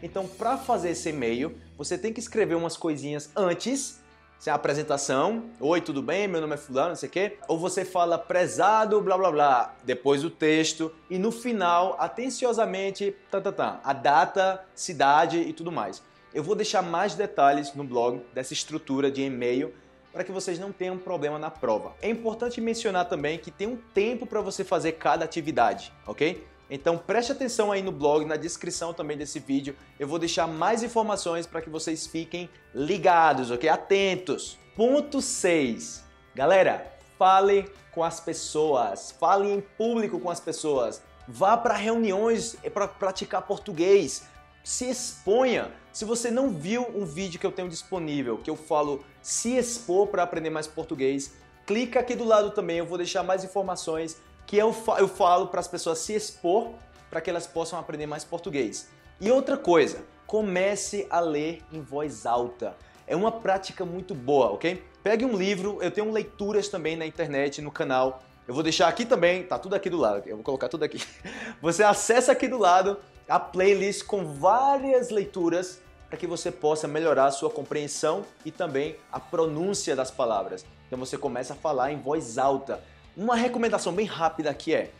Então, 0.01 0.27
para 0.27 0.57
fazer 0.57 0.91
esse 0.91 1.09
e-mail, 1.09 1.55
você 1.77 1.97
tem 1.97 2.11
que 2.11 2.19
escrever 2.19 2.55
umas 2.55 2.75
coisinhas 2.75 3.29
antes 3.35 3.99
se 4.39 4.49
é 4.49 4.53
a 4.53 4.55
apresentação, 4.55 5.49
oi, 5.59 5.81
tudo 5.81 6.01
bem? 6.01 6.25
Meu 6.25 6.39
nome 6.39 6.53
é 6.53 6.57
fulano, 6.57 6.89
não 6.89 6.95
sei 6.95 7.09
o 7.09 7.11
quê. 7.11 7.37
Ou 7.45 7.59
você 7.59 7.83
fala 7.83 8.17
prezado, 8.17 9.01
blá 9.01 9.17
blá 9.17 9.29
blá, 9.29 9.75
depois 9.83 10.23
o 10.23 10.29
texto 10.29 10.95
e 11.09 11.19
no 11.19 11.29
final, 11.29 11.97
atenciosamente, 11.99 13.13
tá, 13.29 13.41
tá, 13.41 13.51
tá, 13.51 13.81
a 13.83 13.91
data, 13.91 14.65
cidade 14.73 15.39
e 15.39 15.51
tudo 15.51 15.73
mais. 15.73 16.01
Eu 16.33 16.43
vou 16.43 16.55
deixar 16.55 16.83
mais 16.83 17.15
detalhes 17.15 17.73
no 17.73 17.83
blog 17.83 18.21
dessa 18.33 18.53
estrutura 18.53 19.09
de 19.09 19.21
e-mail 19.21 19.73
para 20.11 20.23
que 20.23 20.31
vocês 20.31 20.59
não 20.59 20.71
tenham 20.71 20.97
problema 20.97 21.39
na 21.39 21.49
prova. 21.49 21.95
É 22.01 22.09
importante 22.09 22.61
mencionar 22.61 23.05
também 23.05 23.37
que 23.37 23.49
tem 23.49 23.67
um 23.67 23.77
tempo 23.93 24.25
para 24.25 24.41
você 24.41 24.63
fazer 24.63 24.93
cada 24.93 25.25
atividade, 25.25 25.91
ok? 26.05 26.45
Então 26.69 26.99
preste 26.99 27.31
atenção 27.31 27.71
aí 27.71 27.81
no 27.81 27.91
blog, 27.91 28.25
na 28.25 28.35
descrição 28.35 28.93
também 28.93 29.17
desse 29.17 29.39
vídeo. 29.39 29.75
Eu 29.99 30.07
vou 30.07 30.19
deixar 30.19 30.45
mais 30.47 30.83
informações 30.83 31.47
para 31.47 31.61
que 31.61 31.69
vocês 31.69 32.05
fiquem 32.05 32.47
ligados, 32.75 33.49
ok? 33.49 33.67
Atentos. 33.67 34.57
Ponto 34.75 35.21
6. 35.21 36.03
Galera, 36.35 36.93
fale 37.17 37.69
com 37.91 38.03
as 38.03 38.19
pessoas. 38.19 39.11
Fale 39.11 39.51
em 39.51 39.61
público 39.61 40.19
com 40.19 40.29
as 40.29 40.39
pessoas. 40.39 41.01
Vá 41.27 41.57
para 41.57 41.75
reuniões 41.75 42.55
para 42.73 42.87
praticar 42.87 43.41
português. 43.41 44.27
Se 44.63 44.89
exponha. 44.89 45.71
Se 45.91 46.05
você 46.05 46.29
não 46.29 46.51
viu 46.51 46.87
um 46.95 47.05
vídeo 47.05 47.39
que 47.39 47.45
eu 47.45 47.51
tenho 47.51 47.69
disponível, 47.69 48.37
que 48.37 48.49
eu 48.49 48.55
falo 48.55 49.03
se 49.21 49.57
expor 49.57 50.07
para 50.07 50.23
aprender 50.23 50.49
mais 50.49 50.67
português, 50.67 51.33
clica 51.65 51.99
aqui 51.99 52.15
do 52.15 52.23
lado 52.23 52.51
também. 52.51 52.77
Eu 52.77 52.85
vou 52.85 52.97
deixar 52.97 53.23
mais 53.23 53.43
informações 53.43 54.17
que 54.45 54.57
eu, 54.57 54.75
eu 54.97 55.07
falo 55.07 55.47
para 55.47 55.59
as 55.59 55.67
pessoas 55.67 55.99
se 55.99 56.13
expor 56.13 56.73
para 57.09 57.21
que 57.21 57.29
elas 57.29 57.47
possam 57.47 57.79
aprender 57.79 58.05
mais 58.05 58.23
português. 58.23 58.89
E 59.19 59.29
outra 59.31 59.57
coisa, 59.57 60.03
comece 60.25 61.07
a 61.09 61.19
ler 61.19 61.61
em 61.71 61.81
voz 61.81 62.25
alta. 62.25 62.77
É 63.07 63.15
uma 63.15 63.31
prática 63.31 63.83
muito 63.83 64.13
boa, 64.13 64.51
ok? 64.51 64.83
Pegue 65.03 65.25
um 65.25 65.35
livro, 65.35 65.79
eu 65.81 65.89
tenho 65.89 66.11
leituras 66.11 66.69
também 66.69 66.95
na 66.95 67.05
internet, 67.05 67.61
no 67.61 67.71
canal. 67.71 68.21
Eu 68.47 68.53
vou 68.53 68.61
deixar 68.61 68.87
aqui 68.87 69.05
também, 69.05 69.43
tá 69.43 69.57
tudo 69.57 69.75
aqui 69.75 69.89
do 69.89 69.97
lado, 69.97 70.27
eu 70.27 70.35
vou 70.35 70.43
colocar 70.43 70.69
tudo 70.69 70.83
aqui. 70.83 71.03
Você 71.61 71.83
acessa 71.83 72.31
aqui 72.31 72.47
do 72.47 72.57
lado 72.57 72.97
a 73.29 73.39
playlist 73.39 74.05
com 74.05 74.25
várias 74.25 75.11
leituras 75.11 75.79
para 76.09 76.17
que 76.17 76.25
você 76.25 76.51
possa 76.51 76.87
melhorar 76.87 77.27
a 77.27 77.31
sua 77.31 77.49
compreensão 77.49 78.25
e 78.43 78.51
também 78.51 78.95
a 79.11 79.19
pronúncia 79.19 79.95
das 79.95 80.09
palavras. 80.09 80.65
Então 80.87 80.97
você 80.97 81.17
começa 81.17 81.53
a 81.53 81.55
falar 81.55 81.91
em 81.91 81.97
voz 81.97 82.39
alta. 82.39 82.83
Uma 83.15 83.35
recomendação 83.35 83.93
bem 83.93 84.07
rápida 84.07 84.49
aqui 84.49 84.73
é: 84.73 84.91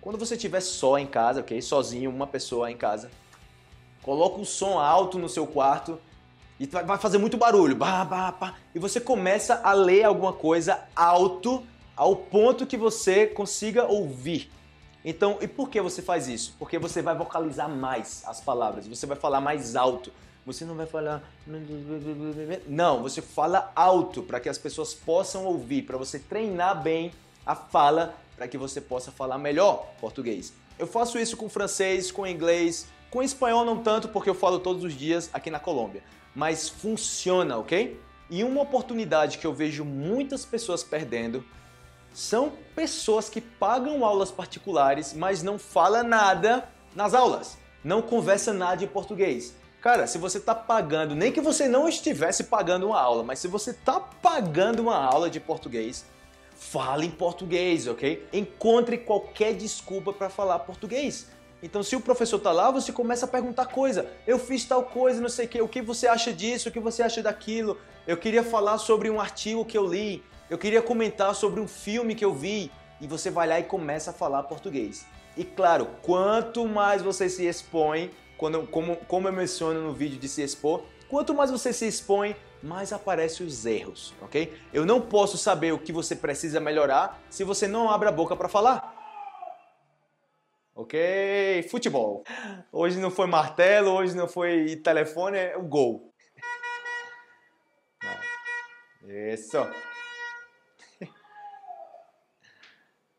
quando 0.00 0.16
você 0.16 0.36
estiver 0.36 0.60
só 0.60 0.96
em 0.98 1.06
casa, 1.06 1.40
ok? 1.40 1.60
Sozinho, 1.60 2.10
uma 2.10 2.28
pessoa 2.28 2.70
em 2.70 2.76
casa, 2.76 3.10
coloca 4.02 4.40
um 4.40 4.44
som 4.44 4.78
alto 4.78 5.18
no 5.18 5.28
seu 5.28 5.46
quarto 5.46 5.98
e 6.60 6.66
vai 6.66 6.96
fazer 6.96 7.18
muito 7.18 7.36
barulho, 7.36 7.74
bah, 7.74 8.04
bah, 8.04 8.32
bah, 8.32 8.54
e 8.74 8.78
você 8.78 9.00
começa 9.00 9.60
a 9.62 9.72
ler 9.72 10.04
alguma 10.04 10.32
coisa 10.32 10.84
alto 10.94 11.66
ao 11.96 12.14
ponto 12.14 12.66
que 12.66 12.76
você 12.76 13.26
consiga 13.26 13.84
ouvir. 13.84 14.50
Então, 15.08 15.38
e 15.40 15.46
por 15.46 15.70
que 15.70 15.80
você 15.80 16.02
faz 16.02 16.26
isso? 16.26 16.56
Porque 16.58 16.80
você 16.80 17.00
vai 17.00 17.16
vocalizar 17.16 17.68
mais 17.68 18.24
as 18.26 18.40
palavras, 18.40 18.88
você 18.88 19.06
vai 19.06 19.16
falar 19.16 19.40
mais 19.40 19.76
alto. 19.76 20.12
Você 20.44 20.64
não 20.64 20.74
vai 20.74 20.86
falar. 20.86 21.22
Não, 22.66 23.02
você 23.02 23.22
fala 23.22 23.70
alto 23.74 24.22
para 24.22 24.40
que 24.40 24.48
as 24.48 24.58
pessoas 24.58 24.94
possam 24.94 25.44
ouvir, 25.44 25.82
para 25.82 25.96
você 25.96 26.18
treinar 26.18 26.82
bem 26.82 27.12
a 27.44 27.54
fala 27.54 28.16
para 28.36 28.48
que 28.48 28.58
você 28.58 28.80
possa 28.80 29.12
falar 29.12 29.38
melhor 29.38 29.86
português. 30.00 30.52
Eu 30.76 30.88
faço 30.88 31.18
isso 31.18 31.36
com 31.36 31.48
francês, 31.48 32.10
com 32.10 32.26
inglês, 32.26 32.88
com 33.08 33.22
espanhol 33.22 33.64
não 33.64 33.82
tanto 33.82 34.08
porque 34.08 34.28
eu 34.28 34.34
falo 34.34 34.58
todos 34.58 34.82
os 34.82 34.92
dias 34.92 35.30
aqui 35.32 35.50
na 35.50 35.60
Colômbia, 35.60 36.02
mas 36.34 36.68
funciona, 36.68 37.56
ok? 37.56 37.98
E 38.28 38.42
uma 38.42 38.62
oportunidade 38.62 39.38
que 39.38 39.46
eu 39.46 39.54
vejo 39.54 39.84
muitas 39.84 40.44
pessoas 40.44 40.82
perdendo 40.82 41.44
são 42.16 42.50
pessoas 42.74 43.28
que 43.28 43.42
pagam 43.42 44.02
aulas 44.02 44.30
particulares, 44.30 45.12
mas 45.12 45.42
não 45.42 45.58
fala 45.58 46.02
nada 46.02 46.66
nas 46.94 47.12
aulas, 47.12 47.58
não 47.84 48.00
conversa 48.00 48.54
nada 48.54 48.82
em 48.82 48.86
português. 48.86 49.54
Cara, 49.82 50.06
se 50.06 50.16
você 50.16 50.38
está 50.38 50.54
pagando, 50.54 51.14
nem 51.14 51.30
que 51.30 51.42
você 51.42 51.68
não 51.68 51.86
estivesse 51.86 52.44
pagando 52.44 52.86
uma 52.86 52.98
aula, 52.98 53.22
mas 53.22 53.38
se 53.38 53.46
você 53.46 53.72
está 53.72 54.00
pagando 54.00 54.80
uma 54.80 54.96
aula 54.96 55.28
de 55.28 55.38
português, 55.38 56.06
fale 56.56 57.04
em 57.04 57.10
português, 57.10 57.86
ok? 57.86 58.26
Encontre 58.32 58.96
qualquer 58.96 59.52
desculpa 59.52 60.10
para 60.10 60.30
falar 60.30 60.60
português. 60.60 61.26
Então, 61.62 61.82
se 61.82 61.94
o 61.94 62.00
professor 62.00 62.38
tá 62.38 62.50
lá, 62.50 62.70
você 62.70 62.92
começa 62.92 63.26
a 63.26 63.28
perguntar 63.28 63.66
coisa. 63.66 64.10
Eu 64.26 64.38
fiz 64.38 64.64
tal 64.64 64.84
coisa, 64.84 65.20
não 65.20 65.28
sei 65.28 65.44
o 65.44 65.48
que. 65.48 65.60
O 65.60 65.68
que 65.68 65.82
você 65.82 66.06
acha 66.06 66.32
disso? 66.32 66.70
O 66.70 66.72
que 66.72 66.80
você 66.80 67.02
acha 67.02 67.22
daquilo? 67.22 67.78
Eu 68.06 68.16
queria 68.16 68.42
falar 68.42 68.78
sobre 68.78 69.10
um 69.10 69.20
artigo 69.20 69.66
que 69.66 69.76
eu 69.76 69.86
li. 69.86 70.24
Eu 70.48 70.58
queria 70.58 70.80
comentar 70.80 71.34
sobre 71.34 71.60
um 71.60 71.66
filme 71.66 72.14
que 72.14 72.24
eu 72.24 72.32
vi. 72.32 72.70
E 73.00 73.06
você 73.06 73.30
vai 73.30 73.46
lá 73.46 73.60
e 73.60 73.64
começa 73.64 74.10
a 74.10 74.14
falar 74.14 74.44
português. 74.44 75.06
E 75.36 75.44
claro, 75.44 75.86
quanto 76.00 76.66
mais 76.66 77.02
você 77.02 77.28
se 77.28 77.44
expõe, 77.44 78.10
quando, 78.38 78.66
como, 78.68 78.96
como 78.96 79.28
eu 79.28 79.32
menciono 79.32 79.82
no 79.82 79.92
vídeo 79.92 80.18
de 80.18 80.28
se 80.28 80.42
expor, 80.42 80.82
quanto 81.08 81.34
mais 81.34 81.50
você 81.50 81.74
se 81.74 81.86
expõe, 81.86 82.34
mais 82.62 82.92
aparecem 82.92 83.46
os 83.46 83.66
erros, 83.66 84.14
ok? 84.22 84.58
Eu 84.72 84.86
não 84.86 85.00
posso 85.00 85.36
saber 85.36 85.72
o 85.72 85.78
que 85.78 85.92
você 85.92 86.16
precisa 86.16 86.58
melhorar 86.58 87.22
se 87.28 87.44
você 87.44 87.68
não 87.68 87.90
abre 87.90 88.08
a 88.08 88.12
boca 88.12 88.34
para 88.34 88.48
falar. 88.48 88.94
Ok, 90.74 91.66
futebol. 91.70 92.24
Hoje 92.72 92.98
não 92.98 93.10
foi 93.10 93.26
martelo, 93.26 93.92
hoje 93.92 94.16
não 94.16 94.28
foi 94.28 94.76
telefone, 94.76 95.38
é 95.38 95.56
o 95.56 95.62
gol. 95.62 96.14
Isso. 99.32 99.58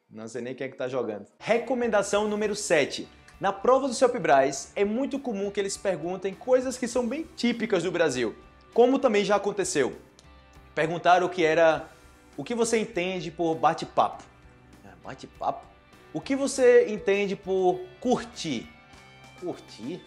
Não 0.09 0.27
sei 0.27 0.41
nem 0.41 0.55
quem 0.55 0.67
é 0.67 0.69
que 0.69 0.77
tá 0.77 0.87
jogando. 0.87 1.25
Recomendação 1.37 2.27
número 2.29 2.55
7. 2.55 3.07
Na 3.39 3.51
prova 3.51 3.87
do 3.87 3.93
Celpibras, 3.93 4.71
é 4.75 4.85
muito 4.85 5.19
comum 5.19 5.51
que 5.51 5.59
eles 5.59 5.75
perguntem 5.75 6.33
coisas 6.33 6.77
que 6.77 6.87
são 6.87 7.07
bem 7.07 7.27
típicas 7.35 7.83
do 7.83 7.91
Brasil. 7.91 8.33
Como 8.73 8.99
também 8.99 9.25
já 9.25 9.35
aconteceu. 9.35 9.97
Perguntaram 10.73 11.27
o 11.27 11.29
que 11.29 11.43
era. 11.43 11.89
O 12.37 12.43
que 12.43 12.55
você 12.55 12.79
entende 12.79 13.29
por 13.29 13.55
bate-papo? 13.55 14.23
Ah, 14.85 14.93
bate-papo? 15.03 15.65
O 16.13 16.21
que 16.21 16.35
você 16.35 16.87
entende 16.87 17.35
por 17.35 17.79
curtir? 17.99 18.67
Curtir? 19.41 20.01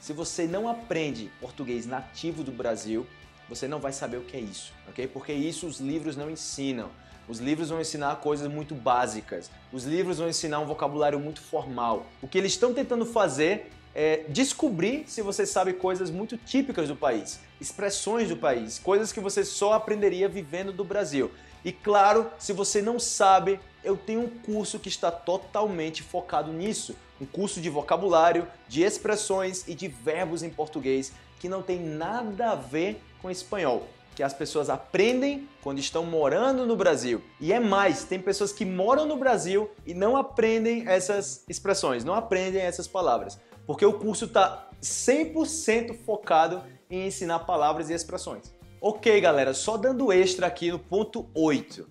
Se 0.00 0.12
você 0.12 0.46
não 0.46 0.68
aprende 0.68 1.32
português 1.40 1.84
nativo 1.84 2.44
do 2.44 2.52
Brasil, 2.52 3.06
você 3.48 3.66
não 3.66 3.80
vai 3.80 3.92
saber 3.92 4.18
o 4.18 4.22
que 4.22 4.36
é 4.36 4.40
isso, 4.40 4.72
ok? 4.88 5.08
Porque 5.08 5.32
isso 5.32 5.66
os 5.66 5.80
livros 5.80 6.16
não 6.16 6.30
ensinam. 6.30 6.90
Os 7.28 7.40
livros 7.40 7.70
vão 7.70 7.80
ensinar 7.80 8.16
coisas 8.16 8.50
muito 8.50 8.74
básicas. 8.74 9.50
Os 9.72 9.84
livros 9.84 10.18
vão 10.18 10.28
ensinar 10.28 10.60
um 10.60 10.66
vocabulário 10.66 11.18
muito 11.18 11.40
formal. 11.40 12.06
O 12.22 12.28
que 12.28 12.38
eles 12.38 12.52
estão 12.52 12.72
tentando 12.72 13.04
fazer 13.04 13.72
é, 13.94 14.24
descobrir 14.28 15.04
se 15.08 15.22
você 15.22 15.44
sabe 15.44 15.72
coisas 15.72 16.08
muito 16.08 16.36
típicas 16.36 16.86
do 16.86 16.94
país, 16.94 17.40
expressões 17.60 18.28
do 18.28 18.36
país, 18.36 18.78
coisas 18.78 19.10
que 19.10 19.18
você 19.18 19.44
só 19.44 19.72
aprenderia 19.72 20.28
vivendo 20.28 20.72
do 20.72 20.84
Brasil. 20.84 21.30
E 21.64 21.72
claro, 21.72 22.30
se 22.38 22.52
você 22.52 22.80
não 22.80 22.98
sabe, 22.98 23.58
eu 23.82 23.96
tenho 23.96 24.20
um 24.20 24.28
curso 24.28 24.78
que 24.78 24.88
está 24.88 25.10
totalmente 25.10 26.02
focado 26.02 26.52
nisso. 26.52 26.94
Um 27.20 27.26
curso 27.26 27.60
de 27.60 27.70
vocabulário, 27.70 28.46
de 28.68 28.82
expressões 28.82 29.66
e 29.66 29.74
de 29.74 29.88
verbos 29.88 30.42
em 30.44 30.50
português 30.50 31.12
que 31.40 31.48
não 31.48 31.62
tem 31.62 31.80
nada 31.80 32.50
a 32.50 32.54
ver 32.54 33.02
com 33.20 33.30
espanhol 33.30 33.88
que 34.16 34.22
as 34.22 34.34
pessoas 34.34 34.68
aprendem 34.68 35.48
quando 35.62 35.78
estão 35.78 36.04
morando 36.04 36.66
no 36.66 36.74
Brasil. 36.74 37.22
E 37.40 37.52
é 37.52 37.60
mais, 37.60 38.02
tem 38.02 38.18
pessoas 38.18 38.52
que 38.52 38.64
moram 38.64 39.06
no 39.06 39.16
Brasil 39.16 39.70
e 39.86 39.94
não 39.94 40.16
aprendem 40.16 40.88
essas 40.88 41.44
expressões, 41.48 42.02
não 42.02 42.14
aprendem 42.14 42.62
essas 42.62 42.88
palavras 42.88 43.38
porque 43.66 43.84
o 43.84 43.92
curso 43.92 44.26
está 44.26 44.70
100% 44.80 45.98
focado 46.04 46.62
em 46.88 47.06
ensinar 47.06 47.40
palavras 47.40 47.90
e 47.90 47.94
expressões. 47.94 48.54
Ok, 48.80 49.20
galera, 49.20 49.52
só 49.52 49.76
dando 49.76 50.12
extra 50.12 50.46
aqui 50.46 50.70
no 50.70 50.78
ponto 50.78 51.28
8. 51.34 51.88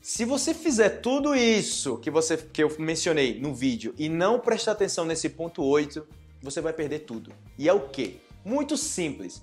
Se 0.00 0.24
você 0.24 0.54
fizer 0.54 1.00
tudo 1.00 1.34
isso 1.34 1.98
que, 1.98 2.10
você, 2.10 2.36
que 2.36 2.62
eu 2.62 2.70
mencionei 2.78 3.40
no 3.40 3.54
vídeo 3.54 3.94
e 3.98 4.08
não 4.08 4.38
prestar 4.38 4.72
atenção 4.72 5.04
nesse 5.04 5.30
ponto 5.30 5.64
8, 5.64 6.06
você 6.42 6.60
vai 6.60 6.72
perder 6.72 7.00
tudo. 7.00 7.32
E 7.58 7.68
é 7.68 7.72
o 7.72 7.88
que? 7.88 8.20
Muito 8.44 8.76
simples. 8.76 9.42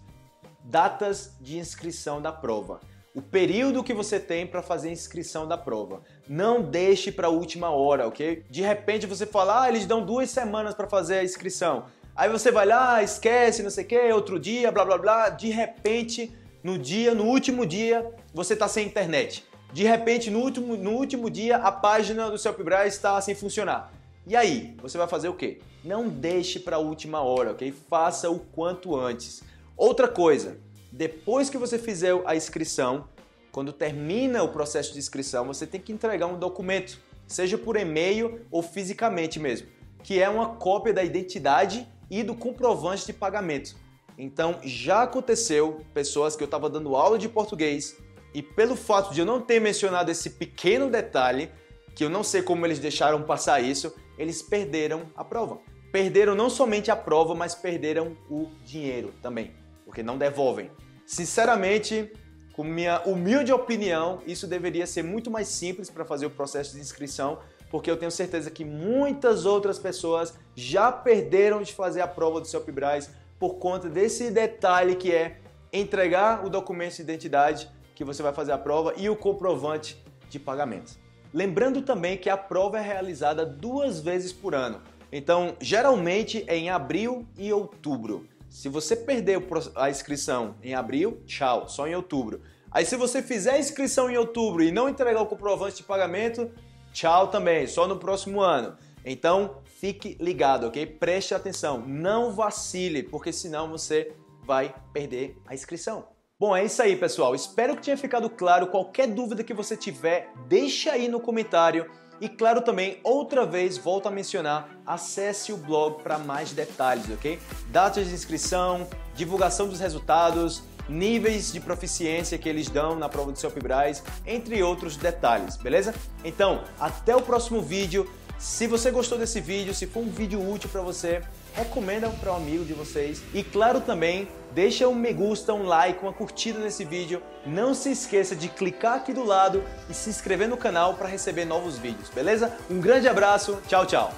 Datas 0.64 1.34
de 1.42 1.58
inscrição 1.58 2.22
da 2.22 2.32
prova 2.32 2.80
o 3.14 3.22
período 3.22 3.84
que 3.84 3.94
você 3.94 4.20
tem 4.20 4.48
para 4.48 4.62
fazer 4.62 4.88
a 4.88 4.94
inscrição 4.94 5.46
da 5.46 5.58
prova. 5.58 6.02
Não 6.28 6.62
deixe 6.62 7.12
para 7.12 7.28
a 7.28 7.30
última 7.30 7.70
hora, 7.70 8.08
ok? 8.08 8.46
De 8.50 8.62
repente 8.62 9.06
você 9.06 9.26
fala, 9.26 9.64
ah, 9.64 9.70
eles 9.70 9.86
dão 9.86 10.06
duas 10.06 10.30
semanas 10.30 10.74
para 10.74 10.88
fazer 10.88 11.16
a 11.16 11.24
inscrição. 11.24 11.86
Aí 12.16 12.30
você 12.30 12.52
vai 12.52 12.66
lá, 12.66 13.04
esquece, 13.04 13.64
não 13.64 13.70
sei 13.70 13.84
o 13.84 13.88
que, 13.88 14.12
outro 14.14 14.40
dia, 14.40 14.72
blá 14.72 14.86
blá 14.86 14.98
blá. 14.98 15.30
De 15.30 15.50
repente 15.50 16.34
no 16.64 16.78
dia, 16.78 17.14
no 17.14 17.26
último 17.26 17.66
dia, 17.66 18.14
você 18.34 18.54
está 18.54 18.68
sem 18.68 18.86
internet. 18.86 19.44
De 19.74 19.84
repente, 19.84 20.30
no 20.30 20.40
último, 20.40 20.76
no 20.76 20.92
último 20.92 21.30
dia, 21.30 21.58
a 21.58 21.72
página 21.72 22.30
do 22.30 22.38
Celpibras 22.38 22.94
está 22.94 23.20
sem 23.22 23.34
funcionar. 23.34 23.92
E 24.28 24.36
aí, 24.36 24.76
você 24.82 24.98
vai 24.98 25.08
fazer 25.08 25.30
o 25.30 25.34
quê? 25.34 25.60
Não 25.84 26.08
deixe 26.08 26.60
para 26.60 26.76
a 26.76 26.80
última 26.80 27.22
hora, 27.22 27.52
ok? 27.52 27.74
Faça 27.90 28.30
o 28.30 28.38
quanto 28.38 28.96
antes. 28.96 29.42
Outra 29.76 30.08
coisa, 30.08 30.60
depois 30.92 31.50
que 31.50 31.58
você 31.58 31.80
fizer 31.80 32.14
a 32.26 32.36
inscrição, 32.36 33.08
quando 33.52 33.74
termina 33.74 34.44
o 34.44 34.50
processo 34.50 34.94
de 34.94 35.00
inscrição, 35.00 35.46
você 35.46 35.68
tem 35.68 35.82
que 35.82 35.92
entregar 35.92 36.28
um 36.28 36.38
documento, 36.38 37.00
seja 37.28 37.58
por 37.58 37.76
e-mail 37.76 38.42
ou 38.52 38.62
fisicamente 38.62 39.40
mesmo, 39.40 39.68
que 40.04 40.20
é 40.20 40.30
uma 40.30 40.56
cópia 40.56 40.94
da 40.94 41.04
identidade 41.04 41.88
e 42.10 42.24
do 42.24 42.36
comprovante 42.36 43.06
de 43.06 43.14
pagamento. 43.14 43.76
Então, 44.18 44.60
já 44.64 45.04
aconteceu 45.04 45.82
pessoas 45.94 46.36
que 46.36 46.44
eu 46.44 46.46
estava 46.46 46.70
dando 46.70 46.96
aula 46.96 47.18
de 47.18 47.28
português 47.28 47.98
e 48.34 48.42
pelo 48.42 48.76
fato 48.76 49.14
de 49.14 49.22
eu 49.22 49.26
não 49.26 49.42
ter 49.42 49.60
mencionado 49.60 50.12
esse 50.12 50.32
pequeno 50.32 50.90
detalhe, 50.90 51.50
que 51.96 52.04
eu 52.04 52.10
não 52.10 52.24
sei 52.24 52.42
como 52.42 52.66
eles 52.66 52.80
deixaram 52.80 53.24
passar 53.24 53.62
isso, 53.62 53.94
eles 54.18 54.42
perderam 54.42 55.04
a 55.16 55.24
prova. 55.24 55.60
Perderam 55.92 56.36
não 56.36 56.50
somente 56.50 56.90
a 56.90 56.96
prova, 56.96 57.36
mas 57.36 57.54
perderam 57.54 58.16
o 58.30 58.48
dinheiro 58.64 59.14
também, 59.22 59.52
porque 59.92 60.02
não 60.02 60.18
devolvem. 60.18 60.72
Sinceramente, 61.06 62.10
com 62.54 62.64
minha 62.64 63.02
humilde 63.02 63.52
opinião, 63.52 64.22
isso 64.26 64.48
deveria 64.48 64.88
ser 64.88 65.04
muito 65.04 65.30
mais 65.30 65.50
simples 65.50 65.90
para 65.90 66.06
fazer 66.06 66.26
o 66.26 66.30
processo 66.30 66.76
de 66.76 66.80
inscrição, 66.80 67.40
porque 67.70 67.92
eu 67.92 67.98
tenho 67.98 68.10
certeza 68.10 68.50
que 68.50 68.64
muitas 68.64 69.46
outras 69.46 69.78
pessoas 69.78 70.34
já 70.56 70.94
perderam 70.94 71.62
de 71.62 71.74
fazer 71.74 72.00
a 72.00 72.08
prova 72.08 72.40
do 72.40 72.48
CELPBRAS 72.48 73.10
por 73.38 73.56
conta 73.56 73.90
desse 73.90 74.32
detalhe 74.32 74.96
que 74.96 75.12
é 75.12 75.40
entregar 75.74 76.46
o 76.46 76.50
documento 76.50 76.96
de 76.96 77.02
identidade 77.02 77.70
que 77.94 78.06
você 78.06 78.24
vai 78.24 78.32
fazer 78.32 78.54
a 78.54 78.58
prova 78.58 78.94
e 78.96 79.10
o 79.10 79.16
comprovante 79.16 80.02
de 80.30 80.40
pagamento. 80.40 80.98
Lembrando 81.34 81.82
também 81.82 82.18
que 82.18 82.30
a 82.30 82.38
prova 82.38 82.80
é 82.80 82.82
realizada 82.82 83.46
duas 83.46 84.00
vezes 84.00 84.32
por 84.32 84.56
ano. 84.56 84.82
Então, 85.12 85.58
geralmente 85.60 86.46
é 86.48 86.56
em 86.56 86.70
abril 86.70 87.28
e 87.38 87.52
outubro. 87.52 88.31
Se 88.52 88.68
você 88.68 88.98
perder 88.98 89.42
a 89.76 89.90
inscrição 89.90 90.58
em 90.62 90.76
abril, 90.76 91.24
tchau, 91.26 91.70
só 91.70 91.88
em 91.88 91.96
outubro. 91.96 92.42
Aí 92.70 92.86
se 92.86 92.98
você 92.98 93.22
fizer 93.22 93.52
a 93.54 93.60
inscrição 93.60 94.12
em 94.12 94.18
outubro 94.18 94.62
e 94.62 94.74
não 94.74 94.90
entregar 94.90 95.22
o 95.22 95.26
comprovante 95.26 95.78
de 95.78 95.84
pagamento, 95.84 96.52
tchau 96.92 97.30
também, 97.30 97.66
só 97.66 97.88
no 97.88 97.98
próximo 97.98 98.42
ano. 98.42 98.78
Então, 99.06 99.62
fique 99.80 100.18
ligado, 100.20 100.68
ok? 100.68 100.86
Preste 100.86 101.34
atenção, 101.34 101.80
não 101.88 102.34
vacile, 102.34 103.04
porque 103.04 103.32
senão 103.32 103.70
você 103.70 104.14
vai 104.44 104.76
perder 104.92 105.38
a 105.48 105.54
inscrição. 105.54 106.10
Bom, 106.38 106.54
é 106.54 106.66
isso 106.66 106.82
aí, 106.82 106.98
pessoal. 106.98 107.34
Espero 107.34 107.78
que 107.78 107.84
tenha 107.84 107.98
ficado 107.98 108.30
claro. 108.30 108.68
Qualquer 108.68 109.08
dúvida 109.08 109.46
que 109.46 109.54
você 109.54 109.78
tiver, 109.78 110.30
deixa 110.50 110.92
aí 110.92 111.08
no 111.08 111.22
comentário. 111.22 111.90
E 112.22 112.30
claro 112.30 112.62
também, 112.62 113.00
outra 113.04 113.48
vez, 113.48 113.80
volto 113.80 114.08
a 114.08 114.12
mencionar, 114.12 114.70
acesse 114.86 115.52
o 115.52 115.58
blog 115.58 116.04
para 116.04 116.20
mais 116.20 116.52
detalhes, 116.52 117.10
ok? 117.10 117.40
Datas 117.70 118.08
de 118.08 118.14
inscrição, 118.14 118.88
divulgação 119.16 119.68
dos 119.68 119.80
resultados, 119.80 120.62
níveis 120.88 121.52
de 121.52 121.60
proficiência 121.60 122.38
que 122.38 122.48
eles 122.48 122.70
dão 122.70 122.96
na 122.96 123.10
prova 123.10 123.32
do 123.32 123.40
CELPBRAS, 123.40 124.04
entre 124.24 124.62
outros 124.62 124.98
detalhes, 124.98 125.58
beleza? 125.58 125.96
Então, 126.24 126.64
até 126.80 127.16
o 127.16 127.24
próximo 127.24 127.60
vídeo. 127.60 128.08
Se 128.38 128.68
você 128.68 128.92
gostou 128.92 129.18
desse 129.18 129.42
vídeo, 129.42 129.74
se 129.74 129.88
for 129.88 130.02
um 130.02 130.10
vídeo 130.10 130.48
útil 130.48 130.70
para 130.70 130.82
você, 130.82 131.24
recomenda 131.56 132.08
para 132.08 132.34
um 132.34 132.36
amigo 132.36 132.66
de 132.66 132.74
vocês. 132.74 133.24
E 133.34 133.44
claro 133.44 133.82
também, 133.82 134.28
deixa 134.54 134.88
um 134.88 134.96
me 134.96 135.14
gusta, 135.14 135.54
um 135.54 135.64
like, 135.64 136.02
uma 136.02 136.14
curtida 136.14 136.60
nesse 136.60 136.84
vídeo. 136.86 137.22
Não 137.46 137.74
se 137.74 137.92
esqueça 137.92 138.36
de 138.36 138.50
clicar 138.50 138.96
aqui 138.96 139.14
do 139.14 139.24
lado 139.24 139.64
e 139.90 139.94
se 139.94 140.10
inscrever 140.10 140.48
no 140.48 140.58
canal 140.58 140.96
para 140.96 141.08
receber 141.08 141.46
novos 141.46 141.78
vídeos, 141.78 142.10
beleza? 142.10 142.56
Um 142.70 142.80
grande 142.80 143.08
abraço, 143.08 143.62
tchau, 143.68 143.86
tchau. 143.86 144.14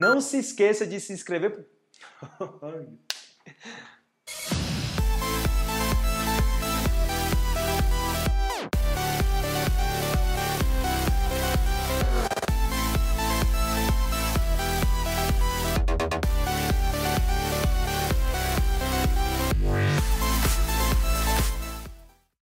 Não 0.00 0.20
se 0.20 0.38
esqueça 0.38 0.86
de 0.86 1.00
se 1.00 1.12
inscrever. 1.12 1.66